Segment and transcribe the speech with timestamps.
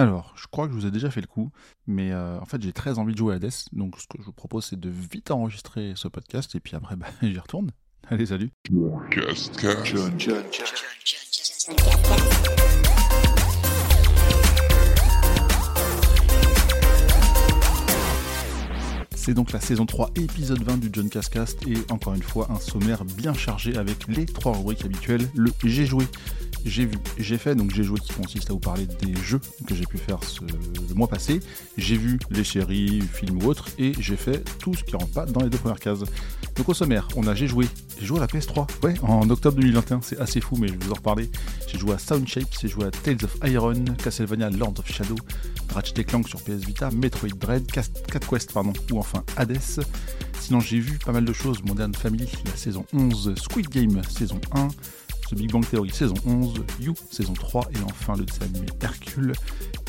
[0.00, 1.50] Alors, je crois que je vous ai déjà fait le coup,
[1.86, 4.24] mais euh, en fait j'ai très envie de jouer à Hades, donc ce que je
[4.24, 7.70] vous propose c'est de vite enregistrer ce podcast et puis après bah, j'y retourne.
[8.08, 8.50] Allez, salut.
[19.14, 22.58] C'est donc la saison 3, épisode 20 du John Cascast, et encore une fois un
[22.58, 26.06] sommaire bien chargé avec les trois rubriques habituelles, le j'ai joué,
[26.64, 29.74] j'ai vu, j'ai fait, donc j'ai joué qui consiste à vous parler des jeux que
[29.74, 31.40] j'ai pu faire ce, le mois passé.
[31.76, 35.26] J'ai vu les séries, films ou autres, et j'ai fait tout ce qui rentre pas
[35.26, 36.00] dans les deux premières cases.
[36.56, 37.66] Donc au sommaire, on a j'ai joué,
[37.98, 40.84] j'ai joué à la PS3, ouais, en octobre 2021, c'est assez fou, mais je vais
[40.84, 41.30] vous en reparler.
[41.66, 45.16] J'ai joué à Sound Shape, j'ai joué à Tales of Iron, Castlevania Lord of Shadow,
[45.74, 47.84] Ratchet Clank sur PS Vita, Metroid Dread, Cat
[48.28, 49.58] Quest, pardon, ou enfin Hades.
[50.40, 54.40] Sinon j'ai vu pas mal de choses, Modern Family, la saison 11, Squid Game, saison
[54.52, 54.68] 1,
[55.36, 59.32] Big Bang Theory saison 11, You saison 3 et enfin le dessin animé Hercule.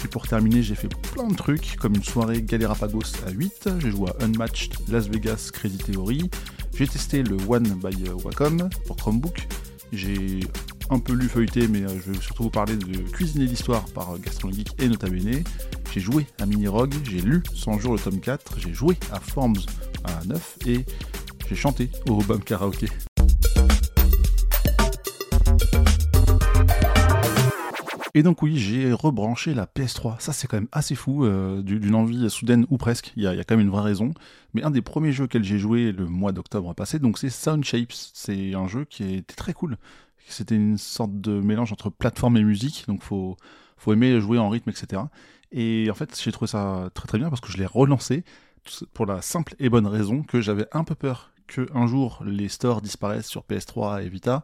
[0.04, 3.92] Et pour terminer, j'ai fait plein de trucs comme une soirée Galerapagos à 8, j'ai
[3.92, 6.30] joué à Unmatched Las Vegas Crazy Theory,
[6.76, 9.48] j'ai testé le One by Wacom pour Chromebook,
[9.92, 10.40] j'ai
[10.90, 14.18] un peu lu feuilleté, mais euh, je vais surtout vous parler de Cuisiner l'histoire par
[14.20, 15.44] Gaston Geek et Nota Bene.
[15.94, 19.20] J'ai joué à Mini Rogue, j'ai lu 100 jours le tome 4, j'ai joué à
[19.20, 19.60] Forms
[20.04, 20.86] à 9 et
[21.50, 22.88] j'ai chanté au Bam Karaoke.
[28.14, 30.20] Et donc oui, j'ai rebranché la PS3.
[30.20, 33.14] Ça c'est quand même assez fou, euh, d'une envie soudaine ou presque.
[33.16, 34.14] Il y, a, quand même une vraie raison.
[34.54, 37.64] Mais un des premiers jeux auxquels j'ai joué le mois d'octobre passé, donc c'est Sound
[37.64, 37.94] Shapes.
[38.14, 39.78] C'est un jeu qui était très cool.
[40.28, 43.38] C'était une sorte de mélange entre plateforme et musique, donc faut
[43.78, 45.04] faut aimer jouer en rythme, etc.
[45.52, 48.24] Et en fait, j'ai trouvé ça très très bien parce que je l'ai relancé
[48.94, 52.50] pour la simple et bonne raison que j'avais un peu peur que un jour les
[52.50, 54.44] stores disparaissent sur PS3 et Vita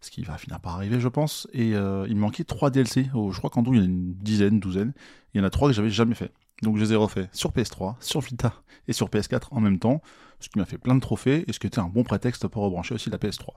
[0.00, 1.48] ce qui va finir par arriver, je pense.
[1.52, 3.06] Et euh, il me manquait trois DLC.
[3.14, 4.92] Oh, je crois qu'en tout, il y en a une dizaine, douzaine.
[5.34, 6.32] Il y en a trois que j'avais jamais fait.
[6.62, 8.52] Donc je les ai refaits sur PS3, sur Vita
[8.88, 10.02] et sur PS4 en même temps,
[10.40, 12.64] ce qui m'a fait plein de trophées et ce qui était un bon prétexte pour
[12.64, 13.50] rebrancher aussi la PS3.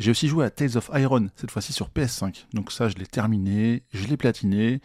[0.00, 2.46] J'ai aussi joué à Tales of Iron, cette fois-ci sur PS5.
[2.52, 4.80] Donc ça, je l'ai terminé, je l'ai platiné.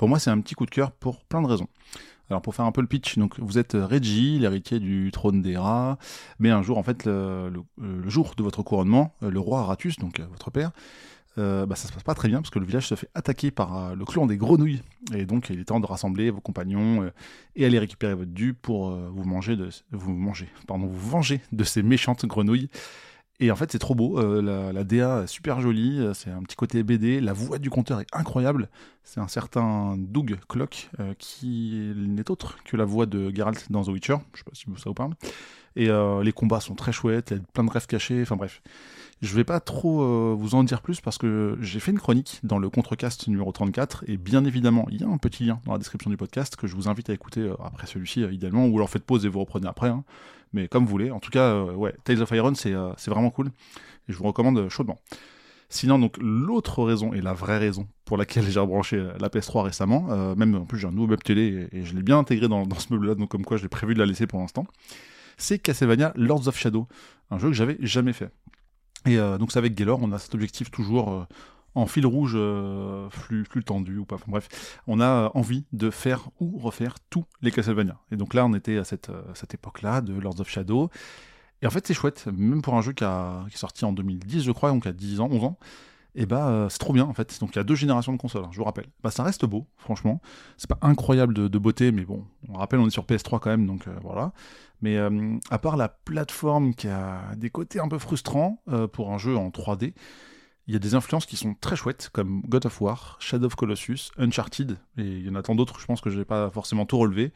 [0.00, 1.68] Pour moi, c'est un petit coup de cœur pour plein de raisons.
[2.30, 5.58] Alors pour faire un peu le pitch, donc vous êtes Reggie, l'héritier du trône des
[5.58, 5.98] rats,
[6.38, 7.52] mais un jour en fait le,
[8.06, 10.70] jour de votre couronnement, euh, le roi Aratus, donc euh, votre père,
[11.36, 13.50] euh, bah, ça se passe pas très bien parce que le village se fait attaquer
[13.50, 14.80] par le clan des grenouilles.
[15.12, 17.10] Et donc il est temps de rassembler vos compagnons
[17.54, 21.64] et aller récupérer votre dû pour vous manger de vous manger pardon vous venger de
[21.64, 22.70] ces méchantes grenouilles
[23.40, 24.18] et en fait, c'est trop beau.
[24.18, 25.98] Euh, la, DA est super jolie.
[25.98, 27.20] Euh, c'est un petit côté BD.
[27.20, 28.68] La voix du conteur est incroyable.
[29.02, 33.82] C'est un certain Doug Clock euh, qui n'est autre que la voix de Geralt dans
[33.82, 34.16] The Witcher.
[34.34, 35.14] Je sais pas si ça vous parle.
[35.76, 35.88] Et
[36.22, 37.30] les combats sont très chouettes.
[37.30, 38.20] Il y a plein de rêves cachés.
[38.22, 38.60] Enfin bref.
[39.22, 42.58] Je vais pas trop vous en dire plus parce que j'ai fait une chronique dans
[42.58, 45.78] le Contrecast numéro 34 et bien évidemment il y a un petit lien dans la
[45.78, 49.04] description du podcast que je vous invite à écouter après celui-ci idéalement ou alors faites
[49.04, 49.88] pause et vous reprenez après.
[49.88, 50.02] Hein
[50.52, 51.10] mais comme vous voulez.
[51.10, 53.48] En tout cas, euh, ouais, Tales of Iron, euh, c'est vraiment cool.
[54.08, 54.98] Et je vous recommande chaudement.
[55.68, 60.08] Sinon, donc, l'autre raison, et la vraie raison pour laquelle j'ai rebranché la PS3 récemment,
[60.10, 62.68] euh, même en plus j'ai un nouveau meuble télé et, je l'ai bien intégré dans,
[62.76, 64.66] ce meuble-là, donc comme quoi j'ai prévu de la laisser pour l'instant,
[65.36, 66.88] c'est Castlevania Lords of Shadow,
[67.30, 68.32] un jeu que j'avais jamais fait.
[69.06, 71.26] Et donc c'est avec Gaylor, on a cet objectif toujours
[71.74, 74.16] en fil rouge euh, plus, tendu ou pas.
[74.26, 77.98] Bref, on a envie de faire ou refaire tous les Castlevania.
[78.10, 79.22] Et donc là, on était à cette, euh,
[79.52, 80.90] époque-là de Lords of Shadow.
[81.62, 84.42] Et en fait, c'est chouette, même pour un jeu qui, a, est sorti en 2010,
[84.44, 85.58] je crois, donc à 10 ans, 11 ans.
[86.16, 87.38] Et bah, euh, c'est trop bien en fait.
[87.38, 88.86] Donc il y a deux générations de consoles, hein, je vous rappelle.
[89.04, 90.20] Bah, ça reste beau, franchement.
[90.56, 93.66] C'est pas incroyable de, beauté, mais bon, on rappelle, on est sur PS3 quand même,
[93.66, 94.32] donc voilà.
[94.82, 94.98] Mais
[95.50, 98.60] à part la plateforme qui a des côtés un peu frustrants
[98.92, 99.92] pour un jeu en 3D,
[100.70, 103.56] il y a des influences qui sont très chouettes, comme God of War, Shadow of
[103.56, 106.48] Colossus, Uncharted, et il y en a tant d'autres, je pense que je vais pas
[106.48, 107.32] forcément tout relever.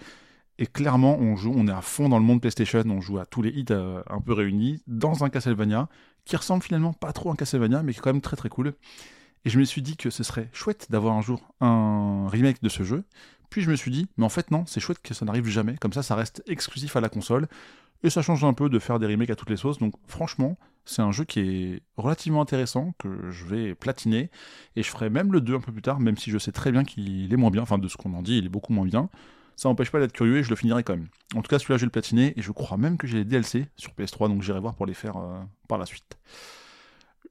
[0.58, 3.26] Et clairement, on joue, on est à fond dans le monde PlayStation, on joue à
[3.26, 5.88] tous les hits euh, un peu réunis, dans un Castlevania,
[6.24, 8.48] qui ressemble finalement pas trop à un Castlevania, mais qui est quand même très très
[8.48, 8.72] cool.
[9.44, 12.68] Et je me suis dit que ce serait chouette d'avoir un jour un remake de
[12.68, 13.02] ce jeu.
[13.50, 15.76] Puis je me suis dit, mais en fait non, c'est chouette que ça n'arrive jamais,
[15.78, 17.48] comme ça ça reste exclusif à la console.
[18.04, 19.78] Et ça change un peu de faire des remakes à toutes les sauces.
[19.78, 24.30] Donc franchement, c'est un jeu qui est relativement intéressant, que je vais platiner.
[24.76, 26.72] Et je ferai même le 2 un peu plus tard, même si je sais très
[26.72, 27.62] bien qu'il est moins bien.
[27.62, 29.08] Enfin, de ce qu'on en dit, il est beaucoup moins bien.
[29.56, 31.08] Ça n'empêche pas d'être curieux et je le finirai quand même.
[31.34, 32.34] En tout cas, celui-là, je vais le platiner.
[32.36, 34.94] Et je crois même que j'ai les DLC sur PS3, donc j'irai voir pour les
[34.94, 36.18] faire euh, par la suite.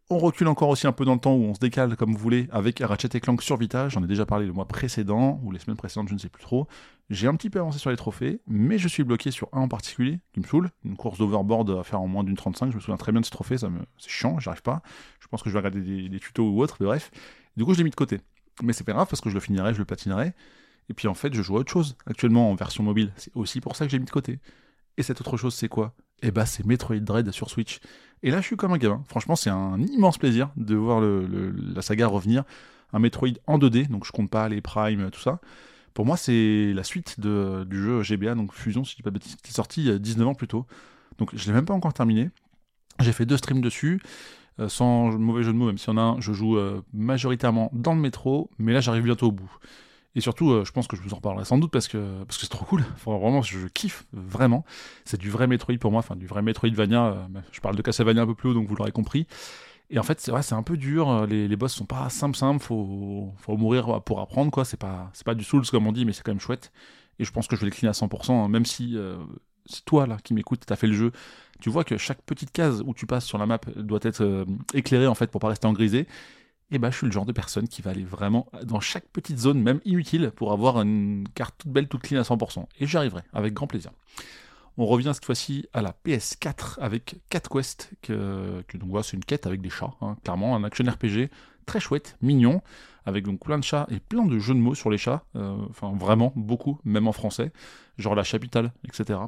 [0.09, 2.19] On recule encore aussi un peu dans le temps où on se décale comme vous
[2.19, 3.87] voulez avec Ratchet Clank sur Vita.
[3.87, 6.43] J'en ai déjà parlé le mois précédent ou les semaines précédentes, je ne sais plus
[6.43, 6.67] trop.
[7.09, 9.67] J'ai un petit peu avancé sur les trophées, mais je suis bloqué sur un en
[9.69, 10.69] particulier qui me saoule.
[10.83, 12.71] Une course d'overboard à faire en moins d'une 35.
[12.71, 13.79] Je me souviens très bien de ce trophée, ça me...
[13.97, 14.81] c'est chiant, j'arrive pas.
[15.21, 17.09] Je pense que je vais regarder des, tutos ou autre, bref.
[17.55, 18.19] Du coup, je l'ai mis de côté.
[18.61, 20.33] Mais c'est pas grave parce que je le finirai, je le platinerai.
[20.89, 23.13] Et puis en fait, je joue à autre chose actuellement en version mobile.
[23.15, 24.39] C'est aussi pour ça que j'ai mis de côté.
[24.97, 25.95] Et cette autre chose, c'est quoi?
[26.21, 27.79] Eh bah, c'est Metroid Dread sur Switch.
[28.23, 29.03] Et là, je suis comme un gamin.
[29.07, 32.43] Franchement, c'est un immense plaisir de voir la saga revenir.
[32.93, 35.39] Un Metroid en 2D, donc je compte pas les Prime, tout ça.
[35.93, 39.19] Pour moi, c'est la suite du jeu GBA, donc Fusion, si je dis pas de
[39.19, 40.65] qui est sorti il y a 19 ans plus tôt.
[41.17, 42.29] Donc je l'ai même pas encore terminé.
[42.99, 44.01] J'ai fait deux streams dessus.
[44.59, 46.83] Euh, sans mauvais jeu de mots, même s'il y en a un, je joue euh,
[46.93, 49.51] majoritairement dans le métro, mais là j'arrive bientôt au bout.
[50.15, 52.37] Et surtout, euh, je pense que je vous en reparlerai sans doute parce que parce
[52.37, 52.83] que c'est trop cool.
[53.05, 54.65] vraiment, je, kiffe vraiment.
[55.05, 57.27] C'est du vrai Metroid pour moi, enfin du vrai Metroidvania.
[57.51, 59.27] je parle de Castlevania un peu plus haut, donc vous l'aurez compris.
[59.89, 61.27] Et en fait, c'est vrai, c'est un peu dur.
[61.27, 62.63] Les, les boss sont pas simples, simples.
[62.63, 64.65] Faut, faut mourir pour apprendre, quoi.
[64.65, 66.71] C'est pas, pas du Souls comme on dit, mais c'est quand même chouette.
[67.19, 68.97] Et je pense que je vais le à 100%, hein, même si
[69.65, 71.11] c'est toi là qui m'écoute, t'as fait le jeu,
[71.59, 74.45] tu vois que chaque petite case où tu passes sur la map doit être euh,
[74.73, 76.07] éclairée en fait pour pas rester en grisé.
[76.73, 79.37] Et bah je suis le genre de personne qui va aller vraiment dans chaque petite
[79.37, 82.65] zone, même inutile, pour avoir une carte toute belle, toute clean à 100%.
[82.79, 83.91] Et j'y arriverai, avec grand plaisir.
[84.77, 89.45] On revient cette fois-ci à la PS4 avec Cat Quest, que, voilà, c'est une quête
[89.45, 91.29] avec des chats, hein, clairement, un action RPG
[91.67, 92.63] très chouette, mignon,
[93.05, 95.55] avec donc plein de chats et plein de jeux de mots sur les chats, euh,
[95.69, 97.51] enfin vraiment beaucoup, même en français,
[97.99, 99.19] genre la capitale, etc.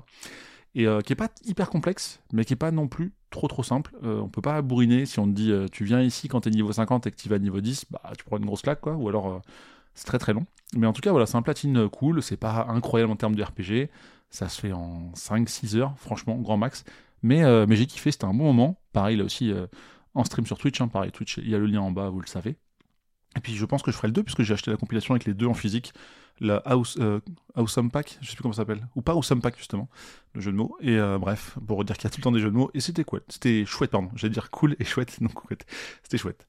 [0.75, 3.63] Et euh, qui est pas hyper complexe, mais qui est pas non plus trop trop
[3.63, 3.95] simple.
[4.03, 6.71] Euh, on peut pas bourriner si on te dit tu viens ici quand t'es niveau
[6.71, 9.07] 50 et que tu vas niveau 10, bah tu prends une grosse claque quoi, ou
[9.07, 9.41] alors
[9.93, 10.45] c'est très très long.
[10.75, 13.43] Mais en tout cas voilà, c'est un platine cool, c'est pas incroyable en termes de
[13.43, 13.89] RPG,
[14.29, 16.83] ça se fait en 5-6 heures, franchement, grand max.
[17.23, 18.79] Mais, mais j'ai kiffé, c'était un bon moment.
[18.91, 19.53] Pareil là aussi
[20.13, 22.19] en stream sur Twitch, hein, pareil, Twitch, il y a le lien en bas, vous
[22.19, 22.57] le savez.
[23.37, 25.25] Et puis je pense que je ferai le 2 puisque j'ai acheté la compilation avec
[25.25, 25.93] les deux en physique.
[26.39, 27.19] La House, euh,
[27.55, 28.87] Awesome Pack, je sais plus comment ça s'appelle.
[28.95, 29.89] Ou pas Awesome Pack justement,
[30.33, 30.75] le jeu de mots.
[30.81, 32.71] Et euh, bref, pour dire qu'il y a tout le temps des jeux de mots.
[32.73, 34.09] Et c'était quoi C'était chouette, pardon.
[34.15, 35.65] J'allais dire cool et chouette, donc chouette.
[36.03, 36.47] C'était chouette.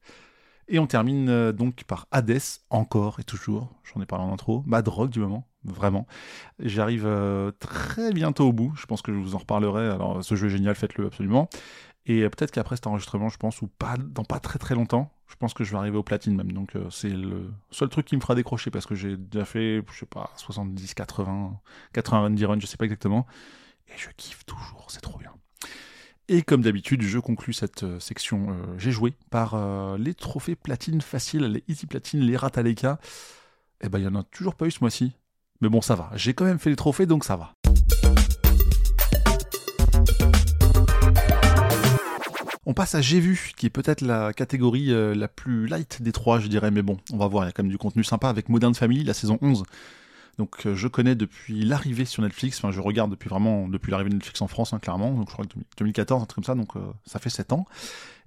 [0.69, 2.41] Et on termine euh, donc par Hades,
[2.71, 6.09] encore et toujours, j'en ai parlé en intro, ma drogue du moment, vraiment.
[6.59, 10.35] J'arrive euh, très bientôt au bout, je pense que je vous en reparlerai, alors ce
[10.35, 11.49] jeu est génial, faites-le absolument.
[12.07, 15.13] Et euh, peut-être qu'après cet enregistrement, je pense, ou pas dans pas très très longtemps,
[15.27, 16.53] je pense que je vais arriver au platine même.
[16.53, 19.83] Donc euh, c'est le seul truc qui me fera décrocher parce que j'ai déjà fait,
[19.93, 21.61] je sais pas, 70, 80,
[21.93, 23.27] 80 run, je sais pas exactement.
[23.89, 25.33] Et je kiffe toujours, c'est trop bien.
[26.29, 29.57] Et comme d'habitude, je conclus cette euh, section J'ai joué par
[29.99, 32.99] les trophées platine faciles, les easy platine, les rataleka.
[33.81, 35.13] Eh ben il y en a toujours pas eu ce mois-ci.
[35.61, 36.11] Mais bon, ça va.
[36.15, 37.53] J'ai quand même fait les trophées, donc ça va.
[42.69, 46.11] On passe à J'ai vu, qui est peut-être la catégorie euh, la plus light des
[46.11, 48.03] trois, je dirais, mais bon, on va voir, il y a quand même du contenu
[48.03, 49.63] sympa avec Modern Family, la saison 11.
[50.37, 54.11] Donc euh, je connais depuis l'arrivée sur Netflix, enfin je regarde depuis vraiment depuis l'arrivée
[54.11, 56.57] de Netflix en France, hein, clairement, donc je crois que 2014, un truc comme ça,
[56.57, 57.67] donc euh, ça fait 7 ans.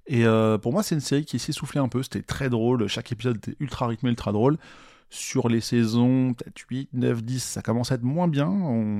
[0.06, 0.24] Et
[0.60, 3.54] pour moi c'est une série qui s'essoufflait un peu, c'était très drôle, chaque épisode était
[3.60, 4.56] ultra rythmé, ultra drôle
[5.10, 8.48] sur les saisons peut-être 8, 9, 10, ça commence à être moins bien.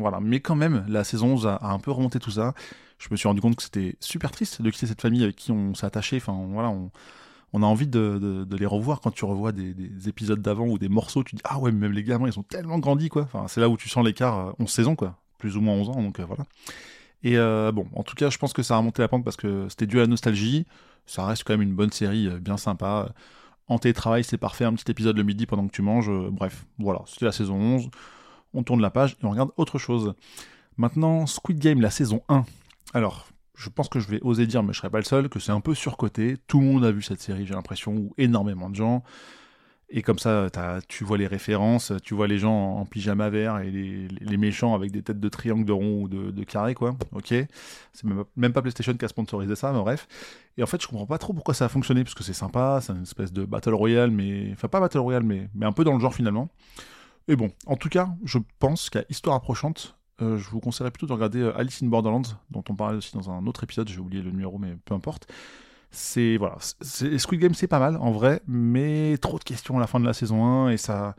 [0.01, 0.21] voilà.
[0.21, 2.55] Mais quand même, la saison 11 a, un peu remonté tout ça.
[3.01, 5.51] Je me suis rendu compte que c'était super triste de quitter cette famille avec qui
[5.51, 6.19] on s'est attaché.
[6.19, 9.75] Enfin, voilà, on, a envie de, les revoir quand tu revois des,
[10.07, 11.25] épisodes d'avant ou des morceaux.
[11.25, 13.23] Tu dis, ah ouais, même les gamins, ils sont tellement grandis, quoi.
[13.23, 15.17] Enfin, c'est là où tu sens l'écart 11 euh, saisons, quoi.
[15.39, 16.45] Plus ou moins 11 ans, donc euh, voilà.
[17.23, 19.37] Et euh, bon, en tout cas, je pense que ça a remonté la pente parce
[19.37, 20.67] que c'était dû à la nostalgie.
[21.07, 23.09] Ça reste quand même une bonne série, bien sympa
[23.67, 26.11] en télétravail, c'est parfait, un petit épisode le midi pendant que tu manges.
[26.31, 27.89] Bref, voilà, c'était la saison 11.
[28.53, 30.15] On tourne la page et on regarde autre chose.
[30.77, 32.45] Maintenant, Squid Game, la saison 1.
[32.93, 35.39] Alors, je pense que je vais oser dire, mais je serai pas le seul, que
[35.39, 36.37] c'est un peu surcoté.
[36.47, 39.03] Tout le monde a vu cette série, j'ai l'impression, ou énormément de gens.
[39.93, 40.49] Et comme ça,
[40.87, 44.93] tu vois les références, tu vois les gens en, pyjama vert et les, méchants avec
[44.93, 46.97] des têtes de triangle, de rond ou de, carré, quoi.
[47.11, 47.35] Ok.
[47.93, 48.05] C'est
[48.37, 50.07] même, pas PlayStation qui a sponsorisé ça, mais bref.
[50.57, 52.79] Et en fait, je comprends pas trop pourquoi ça a fonctionné, parce que c'est sympa,
[52.81, 54.51] c'est une espèce de Battle Royale, mais.
[54.53, 56.49] Enfin, pas Battle Royale, mais, mais un peu dans le genre finalement.
[57.27, 61.07] Et bon, en tout cas, je pense qu'à Histoire approchante, euh, je vous conseillerais plutôt
[61.07, 64.01] de regarder euh, Alice in Borderlands, dont on parlait aussi dans un autre épisode, j'ai
[64.01, 65.27] oublié le numéro, mais peu importe
[65.91, 69.87] c'est voilà, Squid Game c'est pas mal en vrai, mais trop de questions à la
[69.87, 71.17] fin de la saison 1 et ça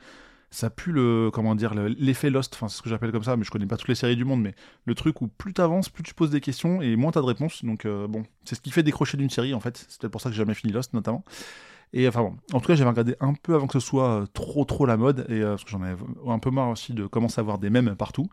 [0.49, 3.43] ça pue le comment dire l'effet Lost, enfin c'est ce que j'appelle comme ça, mais
[3.43, 4.53] je connais pas toutes les séries du monde, mais
[4.85, 7.63] le truc où plus t'avances, plus tu poses des questions et moins t'as de réponses.
[7.63, 9.85] Donc euh, bon, c'est ce qui fait décrocher d'une série en fait.
[9.89, 11.23] C'est peut-être pour ça que j'ai jamais fini Lost notamment.
[11.93, 14.65] Et enfin bon, en tout cas j'avais regardé un peu avant que ce soit trop
[14.65, 15.95] trop la mode et parce que j'en avais
[16.27, 18.29] un peu marre aussi de commencer à voir des mèmes partout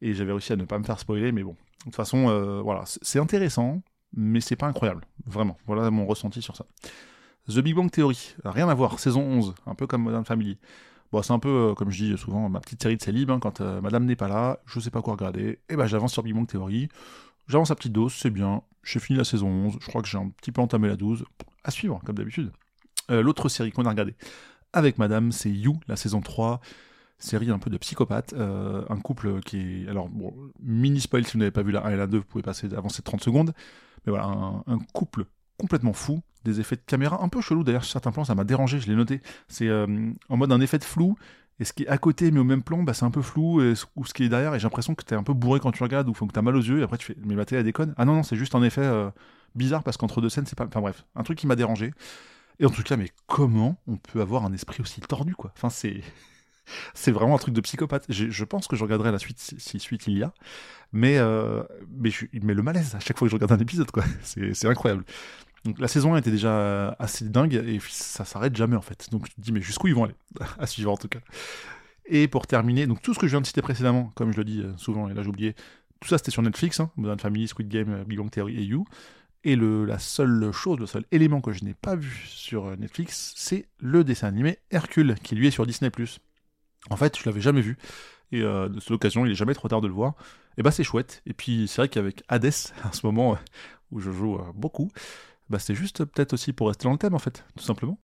[0.00, 2.84] et j'avais réussi à ne pas me faire spoiler, mais bon, de toute façon voilà,
[2.86, 3.82] c'est intéressant,
[4.14, 5.56] mais c'est pas incroyable, vraiment.
[5.66, 6.66] Voilà mon ressenti sur ça.
[7.48, 10.58] The Big Bang Theory, rien à voir, saison 11, un peu comme Modern Family.
[11.12, 13.38] Bon, c'est un peu, euh, comme je dis souvent, ma petite série de célib, hein,
[13.38, 16.12] quand euh, madame n'est pas là, je sais pas quoi regarder, et eh ben j'avance
[16.12, 16.88] sur Big Bang Theory,
[17.46, 20.18] j'avance à petite dose, c'est bien, j'ai fini la saison 11, je crois que j'ai
[20.18, 21.24] un petit peu entamé la 12,
[21.62, 22.50] à suivre, comme d'habitude.
[23.12, 24.16] Euh, l'autre série qu'on a regardée
[24.72, 26.60] avec madame, c'est You, la saison 3.
[27.18, 29.88] Série un peu de psychopathes, un couple qui est...
[29.88, 32.24] Alors, bon, mini spoil si vous n'avez pas vu la 1 et la 2, vous
[32.24, 33.52] pouvez passer avancer 30 secondes,
[34.04, 35.24] mais voilà, un, couple
[35.58, 38.44] complètement fou, des effets de caméra un peu chelou d'ailleurs sur certains plans, ça m'a
[38.44, 39.20] dérangé, je l'ai noté.
[39.48, 41.16] C'est en mode un effet de flou,
[41.58, 43.62] et ce qui est à côté mais au même plan, bah, c'est un peu flou,
[43.62, 45.82] ou ce qui est derrière, et j'ai l'impression que t'es un peu bourré quand tu
[45.82, 47.64] regardes, ou que t'as mal aux yeux, et après tu fais, mais ma télé elle
[47.64, 47.94] déconne.
[47.96, 48.86] Ah non, non, c'est juste un effet
[49.56, 50.66] bizarre parce qu'entre deux scènes, c'est pas.
[50.66, 51.92] Enfin bref, un truc qui m'a dérangé.
[52.58, 55.52] Et en tout cas, mais comment on peut avoir un esprit aussi tordu, quoi?
[55.56, 56.00] Enfin, c'est.
[56.94, 58.04] C'est vraiment un truc de psychopathe.
[58.08, 60.32] Je, pense que je regarderai la suite si, suite il y a.
[60.92, 64.04] Mais, euh, mais, je, le malaise à chaque fois que je regarde un épisode, quoi.
[64.22, 65.04] C'est incroyable.
[65.64, 69.08] Donc la saison 1 était déjà assez dingue et ça s'arrête jamais en fait.
[69.10, 70.14] Donc je te dis, mais jusqu'où ils vont aller?
[70.58, 71.18] À suivre en tout cas.
[72.06, 74.44] Et pour terminer, donc tout ce que je viens de citer précédemment, comme je le
[74.44, 75.54] dis euh, souvent, et là j'ai oublié,
[76.00, 78.86] tout ça c'était sur Netflix, hein, Modern Family, Squid Game, Big Bang Theory et You.
[79.42, 82.76] Et le, la seule chose, le seul élément que je n'ai pas vu sur euh,
[82.76, 85.90] Netflix, c'est le dessin animé Hercule, qui lui est sur Disney+.
[86.90, 87.76] En fait, je l'avais jamais vu.
[88.32, 90.14] Et euh, de cette occasion, il est jamais trop tard de le voir.
[90.58, 91.22] Et bah c'est chouette.
[91.26, 92.46] Et puis c'est vrai qu'avec Hades,
[92.84, 93.36] à ce moment euh,
[93.92, 94.90] où je joue beaucoup,
[95.48, 97.98] bah c'est juste peut-être aussi pour rester dans le thème en fait, tout simplement.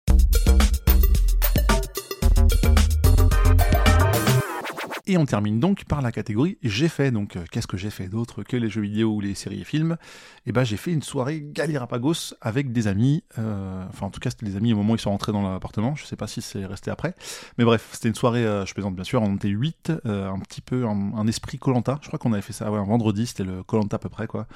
[5.12, 7.10] Et on termine donc par la catégorie j'ai fait.
[7.10, 9.64] Donc euh, qu'est-ce que j'ai fait d'autre que les jeux vidéo ou les séries et
[9.64, 9.98] films?
[10.46, 13.22] Eh ben j'ai fait une soirée Galérapagos avec des amis.
[13.38, 15.42] Euh, enfin en tout cas c'était des amis au moment où ils sont rentrés dans
[15.42, 15.94] l'appartement.
[15.96, 17.14] Je sais pas si c'est resté après.
[17.58, 20.62] Mais bref, c'était une soirée, euh, je plaisante bien sûr, on était 8, un petit
[20.62, 21.98] peu un, esprit Colanta.
[22.00, 24.46] Je crois qu'on avait fait ça un vendredi, c'était le Colanta à peu près quoi.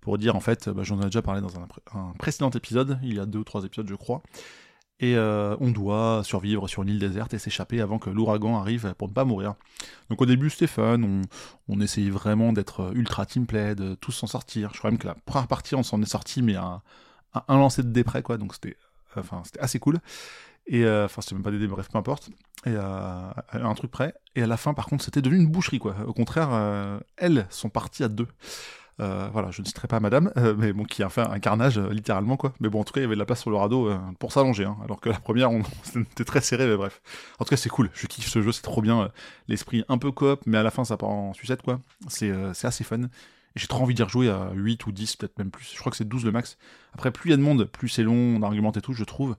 [0.00, 1.66] Pour dire en fait, bah, j'en ai déjà parlé dans un,
[1.98, 4.22] un précédent épisode, il y a deux ou trois épisodes je crois.
[5.04, 8.94] Et euh, on doit survivre sur une île déserte et s'échapper avant que l'ouragan arrive
[8.96, 9.52] pour ne pas mourir.
[10.08, 10.98] Donc au début c'était fun,
[11.68, 14.70] on, essayait vraiment d'être ultra teamplay, de tous s'en sortir.
[14.72, 16.80] Je crois même que la première partie on s'en est sorti mais à,
[17.48, 18.78] un lancer de dé quoi, donc c'était
[19.14, 19.98] enfin, c'était assez cool.
[20.66, 22.30] Et euh, enfin c'était même pas des dés, peu importe.
[22.64, 24.14] Et euh, un truc près.
[24.36, 25.96] Et à la fin par contre c'était devenu une boucherie quoi.
[26.06, 26.48] Au contraire,
[27.18, 28.28] elles sont parties à deux.
[29.00, 31.78] Euh, voilà, je ne citerai pas madame, euh, mais bon, qui a fait un carnage,
[31.78, 32.54] euh, littéralement, quoi.
[32.60, 34.32] Mais bon, en tout cas, il y avait de la place sur le radeau pour
[34.32, 37.02] s'allonger, hein, alors que la première, on, c'était très serré, mais bref.
[37.38, 39.10] En tout cas, c'est cool, je kiffe ce jeu, c'est trop bien.
[39.48, 41.80] L'esprit un peu coop, mais à la fin, ça part en sucette, quoi.
[42.08, 42.30] C'est
[42.64, 43.08] assez fun.
[43.56, 45.72] J'ai trop envie d'y rejouer à 8 ou 10, peut-être même plus.
[45.72, 46.58] Je crois que c'est 12 le max.
[46.92, 49.04] Après, plus il y a de monde, plus c'est long, on argumente et tout, je
[49.04, 49.36] trouve.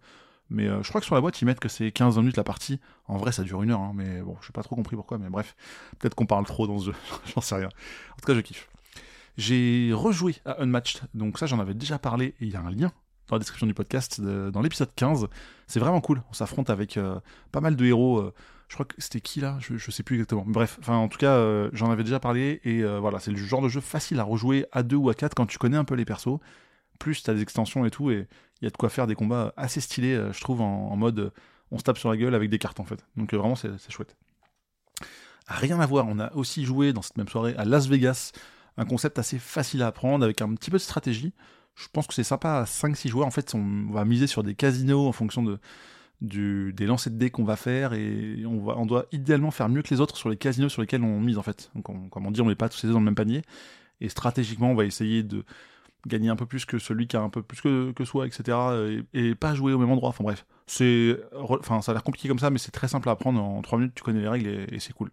[0.49, 2.79] Mais je crois que sur la boîte, ils mettent que c'est 15 minutes la partie.
[3.07, 5.17] En vrai, ça dure une heure, hein, mais bon, je n'ai pas trop compris pourquoi,
[5.17, 5.55] mais bref.
[5.99, 6.93] Peut-être qu'on parle trop dans ce jeu,
[7.35, 7.67] j'en sais rien.
[7.67, 8.69] En tout cas, je kiffe.
[9.37, 12.71] J'ai rejoué à Unmatched, donc ça j'en avais déjà parlé, et il y a un
[12.71, 12.91] lien
[13.27, 15.27] dans la description du podcast, dans l'épisode 15.
[15.67, 17.19] C'est vraiment cool, on s'affronte avec euh,
[17.51, 18.19] pas mal de héros.
[18.19, 18.33] Euh,
[18.67, 19.57] je crois que c'était qui là?
[19.59, 20.43] Je, je, sais plus exactement.
[20.47, 23.69] Bref, en tout cas, euh, j'en avais déjà parlé, et voilà, c'est le genre de
[23.69, 26.05] jeu facile à rejouer à 2 ou à 4 quand tu connais un peu les
[26.05, 26.39] persos.
[26.99, 28.27] Plus t'as des extensions et tout, et
[28.61, 31.33] il y a de quoi faire des combats assez stylés, je trouve, en, mode
[31.71, 33.05] on se tape sur la gueule avec des cartes en fait.
[33.17, 34.15] Donc vraiment c'est chouette.
[35.47, 38.31] Rien à voir, on a aussi joué dans cette même soirée à Las Vegas
[38.77, 41.33] un concept assez facile à apprendre avec un petit peu de stratégie.
[41.75, 43.27] Je pense que c'est sympa à 5-6 joueurs.
[43.27, 45.59] En fait, on va miser sur des casinos en fonction de,
[46.21, 49.99] des lancers de dés qu'on va faire et on, doit idéalement faire mieux que les
[49.99, 51.71] autres sur les casinos sur lesquels on mise en fait.
[51.75, 53.41] Donc, comme on dit, on met pas tous les dés dans le même panier.
[54.01, 55.43] Et stratégiquement, on va essayer de
[56.07, 58.57] gagner un peu plus que celui qui a un peu plus que, que soi, etc.
[59.13, 60.09] Et, pas jouer au même endroit.
[60.09, 63.13] Enfin bref, c'est, enfin ça a l'air compliqué comme ça, mais c'est très simple à
[63.13, 63.41] apprendre.
[63.41, 65.11] En 3 minutes, tu connais les règles et c'est cool.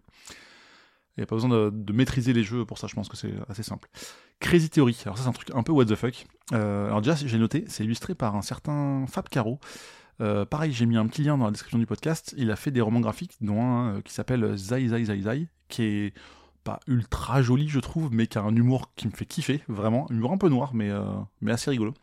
[1.15, 3.33] Il n'y a pas besoin de, maîtriser les jeux pour ça, je pense que c'est
[3.47, 3.87] assez simple.
[4.39, 6.25] Crazy Theory, alors ça c'est un truc un peu what the fuck.
[6.53, 9.59] Euh, alors déjà, j'ai noté, c'est illustré par un certain Fab Caro.
[10.21, 12.33] Euh, pareil, j'ai mis un petit lien dans la description du podcast.
[12.35, 15.47] Il a fait des romans graphiques, dont un euh, qui s'appelle Zai Zai Zai Zai,
[15.67, 16.13] qui est
[16.63, 20.07] pas ultra joli, je trouve, mais qui a un humour qui me fait kiffer, vraiment.
[20.09, 20.89] Un humour un peu noir, mais,
[21.41, 21.93] mais assez rigolo.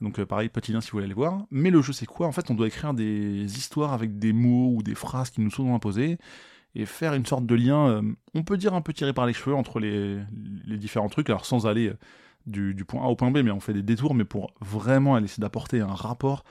[0.00, 1.44] Donc pareil, petit lien si vous voulez aller voir.
[1.50, 2.26] Mais le jeu, c'est quoi?
[2.26, 5.50] En fait, on doit écrire des histoires avec des mots ou des phrases qui nous
[5.50, 6.18] sont imposées
[6.74, 8.02] et faire une sorte de lien, euh,
[8.34, 10.18] on peut dire un peu tiré par les cheveux entre les,
[10.76, 13.72] différents trucs, alors sans aller euh, du, point A au point B, mais on fait
[13.72, 16.44] des détours, mais pour vraiment essayer d'apporter un rapport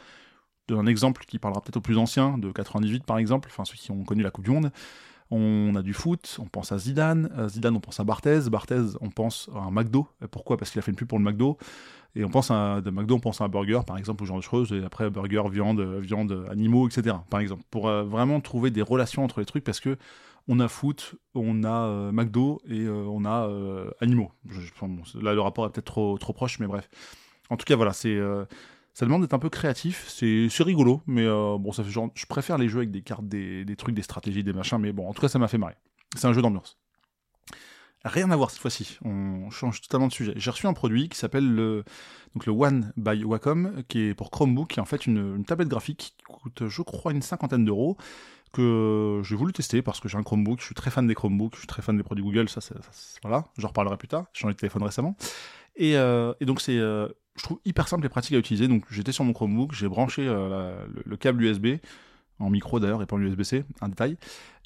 [0.68, 3.92] d'un exemple qui parlera peut-être aux plus anciens, de 98 par exemple, enfin ceux qui
[3.92, 4.72] ont connu la Coupe du Monde.
[5.32, 9.10] On a du foot, on pense à Zidane, Zidane on pense à Barthez, Barthez on
[9.10, 10.58] pense à un McDo, pourquoi?
[10.58, 11.58] Parce qu'il a fait une pub pour le McDo,
[12.16, 14.38] et on pense à de McDo, on pense à un burger par exemple, ou genre
[14.38, 17.18] de choses, et après burger, viande, viande, animaux, etc.
[17.30, 19.98] Par exemple, pour euh, vraiment trouver des relations entre les trucs, parce que
[20.48, 23.48] on a foot, on a euh, McDo et euh, on a
[24.02, 24.32] animaux.
[25.22, 26.90] là le rapport est peut-être trop, trop proche, mais bref.
[27.52, 28.20] En tout cas voilà, c'est
[28.94, 32.58] ça demande d'être un peu créatif, c'est rigolo, mais bon ça fait genre, je préfère
[32.58, 35.22] les jeux avec des cartes, des, trucs, des stratégies, des machins, mais bon en tout
[35.22, 35.76] cas ça m'a fait marrer.
[36.16, 36.78] C'est un jeu d'ambiance.
[38.06, 40.34] Rien à voir cette fois-ci, on change totalement de sujet.
[40.38, 41.84] J'ai reçu un produit qui s'appelle le,
[42.46, 46.16] le One by Wacom, qui est pour Chromebook, qui est en fait une, tablette graphique
[46.18, 47.98] qui coûte, je crois, une cinquantaine d'euros,
[48.54, 51.56] que j'ai voulu tester parce que j'ai un Chromebook, je suis très fan des Chromebooks,
[51.56, 52.76] je suis très fan des produits Google, ça, c'est,
[53.22, 55.18] voilà, j'en reparlerai plus tard, j'ai changé de téléphone récemment.
[55.76, 59.12] Et, euh, donc c'est, euh, je trouve hyper simple et pratique à utiliser, donc j'étais
[59.12, 61.78] sur mon Chromebook, j'ai branché euh, le, câble USB,
[62.40, 64.18] en micro d'ailleurs et pas en USB-C, un détail,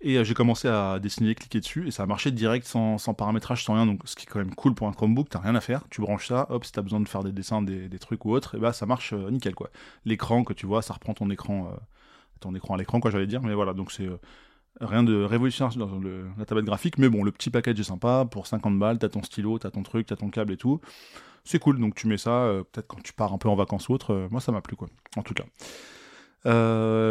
[0.01, 3.75] et j'ai commencé à dessiner, cliquer dessus, et ça a marché direct sans, paramétrage, sans
[3.75, 5.83] rien, donc ce qui est quand même cool pour un Chromebook, t'as rien à faire,
[5.89, 8.55] tu branches ça, hop, si t'as besoin de faire des dessins, des, trucs ou autre,
[8.55, 9.69] et bah ça marche nickel quoi.
[10.05, 11.73] L'écran que tu vois, ça reprend ton écran
[12.43, 13.41] ton écran à l'écran, quoi, j'allais dire.
[13.41, 14.19] Mais voilà, donc c'est euh,
[14.81, 15.99] rien de révolutionnaire dans
[16.37, 16.97] la tablette graphique.
[16.97, 18.27] Mais bon, le petit package est sympa.
[18.29, 20.79] Pour 50 balles, t'as ton stylo, t'as ton truc, t'as ton câble et tout.
[21.43, 23.89] C'est cool, donc tu mets ça, euh, peut-être quand tu pars un peu en vacances
[23.89, 24.13] ou autre.
[24.13, 25.43] Euh, moi, ça m'a plu, quoi, en tout cas.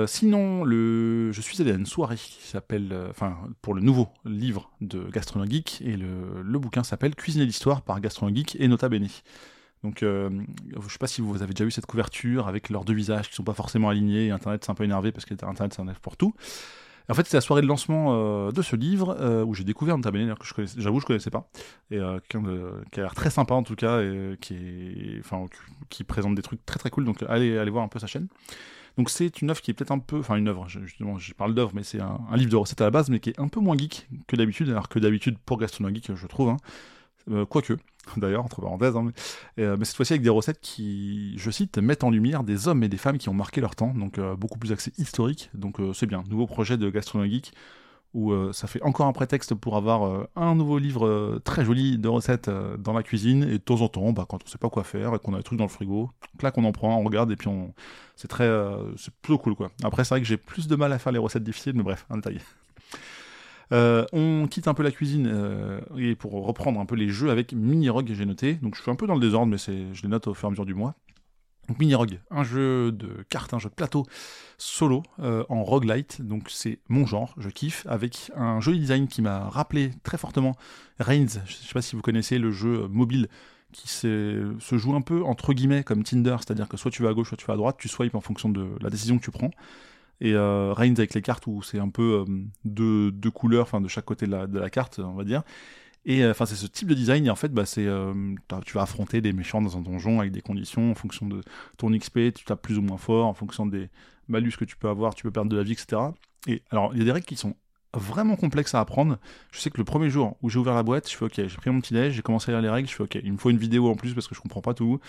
[0.06, 1.32] sinon, le...
[1.32, 3.12] je suis allé à une soirée qui s'appelle,
[3.60, 8.00] pour le nouveau livre de Gastronomie Geek, et le, le bouquin s'appelle Cuisiner l'histoire par
[8.00, 9.08] Gastronomie Geek et Nota Bene.
[9.82, 10.30] Donc, euh,
[10.88, 13.42] sais pas si vous avez déjà vu cette couverture avec leurs deux visages qui sont
[13.42, 14.30] pas forcément alignés.
[14.30, 16.34] Internet, c'est un peu énervé parce que Internet, c'est un pour tout.
[17.08, 19.96] En fait, c'est la soirée de lancement euh, de ce livre euh, où j'ai découvert
[19.96, 21.48] Nota Bene, que j'avoue, je connaissais pas.
[21.90, 22.42] Et quelqu'un
[22.90, 24.36] qui a l'air très sympa en tout cas, et
[25.20, 25.46] enfin,
[25.88, 27.04] qui présente des trucs très très cool.
[27.04, 28.28] Donc, allez, allez voir un peu sa chaîne.
[28.98, 31.54] Donc c'est une œuvre qui est peut-être un peu, enfin une œuvre, justement, je parle
[31.54, 33.60] d'œuvre, mais c'est un, livre de recettes à la base, mais qui est un peu
[33.60, 36.50] moins geek que d'habitude, alors que d'habitude pour Gastronomie Geek, je trouve.
[36.50, 36.58] Hein,
[37.30, 37.74] euh, quoique,
[38.16, 39.10] d'ailleurs, entre parenthèses, hein,
[39.58, 42.82] euh, mais, cette fois-ci avec des recettes qui, je cite, mettent en lumière des hommes
[42.82, 45.78] et des femmes qui ont marqué leur temps, donc euh, beaucoup plus axé historique, donc
[45.94, 46.24] c'est bien.
[46.28, 47.52] Nouveau projet de Gastronomie Geek,
[48.14, 52.50] où ça fait encore un prétexte pour avoir un nouveau livre très joli de recettes
[52.78, 55.14] dans la cuisine, et de temps en temps, bah, quand on sait pas quoi faire,
[55.14, 56.10] et qu'on a des trucs dans le frigo,
[56.42, 57.72] là qu'on en prend, on regarde, et puis on...
[58.14, 58.50] c'est très...
[58.98, 59.70] c'est plutôt cool, quoi.
[59.82, 62.04] Après, c'est vrai que j'ai plus de mal à faire les recettes difficiles, mais bref,
[62.10, 62.38] un détail.
[63.72, 67.30] Euh, on quitte un peu la cuisine euh, et pour reprendre un peu les jeux
[67.30, 68.54] avec Mini Rogue, j'ai noté.
[68.54, 70.48] Donc je suis un peu dans le désordre, mais je les note au fur et
[70.48, 70.94] à mesure du mois.
[71.68, 74.04] Donc Mini Rogue, un jeu de cartes, un jeu de plateau
[74.58, 76.20] solo euh, en roguelite.
[76.20, 80.56] Donc c'est mon genre, je kiffe, avec un joli design qui m'a rappelé très fortement
[80.98, 81.40] Reigns.
[81.46, 83.28] Je sais pas si vous connaissez le jeu mobile
[83.72, 87.14] qui se joue un peu entre guillemets comme Tinder, c'est-à-dire que soit tu vas à
[87.14, 89.30] gauche, soit tu vas à droite, tu swipes en fonction de la décision que tu
[89.30, 89.50] prends
[90.22, 93.88] et euh, Reigns avec les cartes où c'est un peu euh, deux, couleurs, enfin de
[93.88, 95.42] chaque côté de la, carte, on va dire.
[96.06, 97.26] Et euh, enfin, c'est ce type de design.
[97.26, 97.88] Et en fait, bah, c'est,
[98.64, 101.40] tu vas affronter des méchants dans un donjon avec des conditions en fonction de
[101.76, 103.90] ton XP, tu tapes plus ou moins fort, en fonction des
[104.28, 106.00] malus que tu peux avoir, tu peux perdre de la vie, etc.
[106.46, 107.56] Et alors, il y a des règles qui sont
[107.92, 109.18] vraiment complexes à apprendre.
[109.50, 111.56] Je sais que le premier jour où j'ai ouvert la boîte, je fais ok, j'ai
[111.56, 113.38] pris mon petit déj, j'ai commencé à lire les règles, je fais ok, il me
[113.38, 115.00] faut une vidéo en plus parce que je comprends pas tout.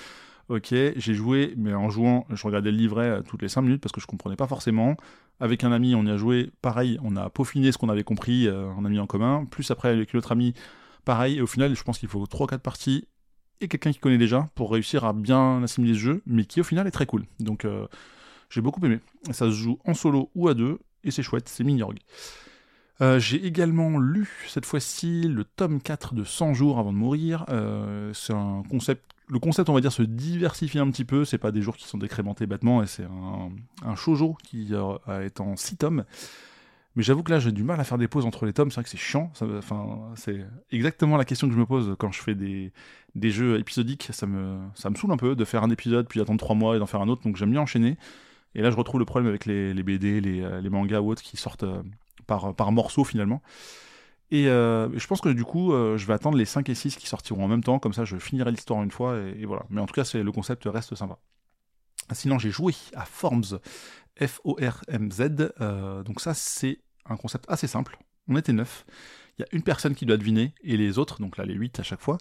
[0.54, 3.82] Ok, j'ai joué, mais en jouant, je regardais le livret euh, toutes les 5 minutes
[3.82, 4.96] parce que je comprenais pas forcément.
[5.40, 8.48] Avec un ami, on y a joué, pareil, on a peaufiné ce qu'on avait compris,
[8.48, 9.46] euh, ami en commun.
[9.50, 10.54] Plus après, avec l'autre ami,
[11.06, 11.38] pareil.
[11.38, 13.08] Et au final, je pense qu'il faut 3 4 parties
[13.62, 16.64] et quelqu'un qui connaît déjà pour réussir à bien assimiler ce jeu, mais qui au
[16.64, 17.26] final est très cool.
[17.40, 17.88] Donc euh,
[18.52, 19.00] j'ai beaucoup aimé.
[19.32, 21.82] Ça se joue en solo ou à deux, et c'est chouette, c'est mini
[23.02, 27.44] Euh, j'ai également lu cette fois-ci le tome 4 de 100 jours avant de mourir.
[28.14, 31.26] c'est un concept le concept, on va dire, se diversifie un petit peu.
[31.26, 33.52] C'est pas des jours qui sont décrémentés bêtement, et c'est un,
[33.86, 36.04] un shoujo qui euh, est en 6 tomes.
[36.96, 38.70] Mais j'avoue que là, j'ai du mal à faire des pauses entre les tomes.
[38.70, 39.32] C'est vrai que c'est chiant.
[39.42, 42.72] Enfin, c'est exactement la question que je me pose quand je fais des,
[43.16, 44.10] des jeux épisodiques.
[44.12, 46.76] Ça me, ça me saoule un peu de faire un épisode, puis attendre 3 mois
[46.76, 47.24] et d'en faire un autre.
[47.24, 47.98] Donc j'aime bien enchaîner.
[48.54, 51.10] Et là, je retrouve le problème avec les, les BD, les, euh, les, mangas ou
[51.10, 51.82] autres qui sortent euh,
[52.28, 53.42] par, par morceaux finalement.
[54.34, 56.96] Et euh, je pense que du coup, euh, je vais attendre les 5 et 6
[56.96, 59.64] qui sortiront en même temps, comme ça je finirai l'histoire une fois, et, voilà.
[59.70, 61.20] Mais en tout cas, le concept reste sympa.
[62.14, 63.60] Sinon, j'ai joué à Forms,
[64.20, 65.52] F-O-R-M-Z.
[65.62, 68.00] Euh, donc ça, c'est un concept assez simple.
[68.28, 68.88] On était neuf.
[69.38, 71.80] Il y a une personne qui doit deviner, et les autres, donc là les 8
[71.80, 72.18] à chaque fois,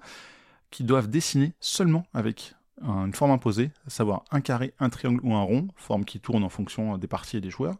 [0.70, 5.34] qui doivent dessiner seulement avec une forme imposée, à savoir un carré, un triangle ou
[5.34, 7.76] un rond, forme qui tourne en fonction des parties et des joueurs.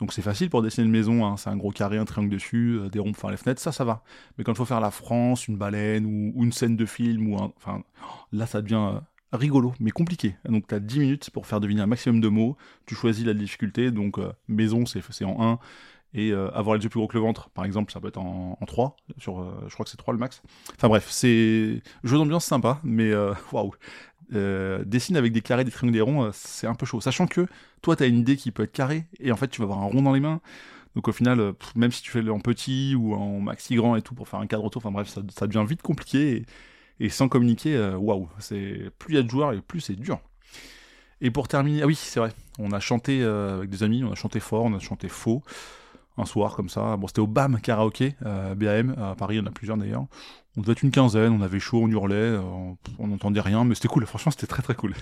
[0.00, 1.36] Donc c'est facile pour dessiner une maison, hein.
[1.36, 3.84] c'est un gros carré, un triangle dessus, euh, des ronds faire les fenêtres, ça, ça
[3.84, 4.02] va.
[4.36, 7.36] Mais quand il faut faire la France, une baleine ou, une scène de film, ou
[7.36, 7.82] enfin,
[8.32, 9.00] là ça devient euh,
[9.32, 10.36] rigolo, mais compliqué.
[10.44, 12.56] Donc tu as 10 minutes pour faire deviner un maximum de mots,
[12.86, 15.58] tu choisis la difficulté, donc euh, maison c'est en 1,
[16.14, 18.56] et avoir les yeux plus gros que le ventre, par exemple, ça peut être en,
[18.66, 20.42] 3, sur, je crois que c'est 3 le max.
[20.74, 23.12] Enfin bref, c'est jeu d'ambiance sympa, mais
[23.52, 23.74] waouh,
[24.34, 27.00] euh, dessine avec des carrés, des triangles, des ronds, euh, c'est un peu chaud.
[27.00, 27.46] Sachant que
[27.82, 29.80] toi, tu as une idée qui peut être carrée, et en fait, tu vas avoir
[29.80, 30.40] un rond dans les mains.
[30.94, 34.02] Donc au final, euh, même si tu fais en petit ou en maxi grand et
[34.02, 36.44] tout pour faire un cadre autour, enfin bref, ça, devient vite compliqué.
[37.00, 40.20] Et, sans communiquer, waouh, c'est plus il y a de joueurs et plus c'est dur.
[41.20, 44.16] Et pour terminer, ah oui, c'est vrai, on a chanté avec des amis, on a
[44.16, 45.42] chanté fort, on a chanté faux
[46.18, 46.96] un soir comme ça.
[46.96, 48.14] Bon, c'était au BAM karaoké,
[48.56, 50.06] BAM, à Paris, il y en a plusieurs d'ailleurs
[50.58, 52.40] on devait être une quinzaine, on avait chaud, on hurlait, euh,
[52.98, 54.94] on n'entendait rien, mais c'était cool, franchement c'était très très cool.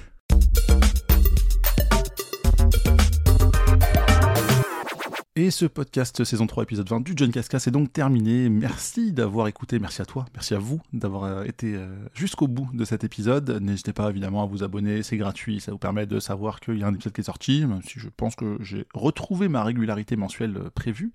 [5.39, 8.49] Et ce podcast saison 3 épisode 20 du John Casca c'est donc terminé.
[8.49, 12.71] Merci d'avoir écouté, merci à toi, merci à vous d'avoir euh, été euh, jusqu'au bout
[12.73, 13.51] de cet épisode.
[13.61, 16.85] N'hésitez pas évidemment à vous abonner, c'est gratuit, ça vous permet de savoir qu'il y
[16.85, 20.17] a un épisode qui est sorti, même si je pense que j'ai retrouvé ma régularité
[20.17, 21.13] mensuelle euh, prévue.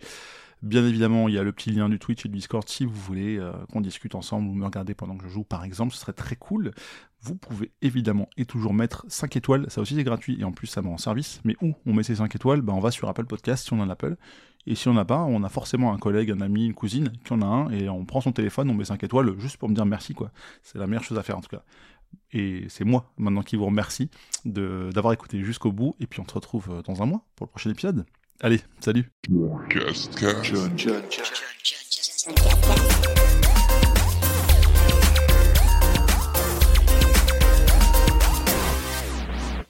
[0.61, 2.93] Bien évidemment, il y a le petit lien du Twitch et du Discord si vous
[2.93, 3.39] voulez
[3.73, 6.35] qu'on discute ensemble ou me regarder pendant que je joue par exemple, ce serait très
[6.35, 6.71] cool.
[7.23, 10.67] Vous pouvez évidemment et toujours mettre 5 étoiles, ça aussi c'est gratuit et en plus
[10.67, 11.39] ça me rend service.
[11.43, 12.61] Mais où on met ces 5 étoiles?
[12.61, 14.15] Bah, On va sur Apple Podcast si on en a Apple.
[14.67, 17.33] Et si on n'a pas, on a forcément un collègue, un ami, une cousine qui
[17.33, 19.75] en a un et on prend son téléphone, on met 5 étoiles juste pour me
[19.75, 20.31] dire merci quoi.
[20.63, 21.63] C'est la meilleure chose à faire en tout cas.
[22.31, 24.09] Et c'est moi maintenant qui vous remercie
[24.45, 25.95] d'avoir écouté jusqu'au bout.
[25.99, 28.05] Et puis on se retrouve euh, dans un mois pour le prochain épisode.
[28.41, 29.11] Allez, salut.